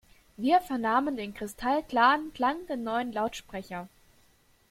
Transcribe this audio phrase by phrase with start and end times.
[0.35, 3.87] Wir vernahmen den kristallklaren Klang der neuen Lautsprecher.